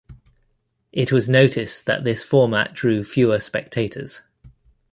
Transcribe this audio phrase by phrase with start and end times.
[0.91, 4.21] It was noticed that this format drew fewer spectators.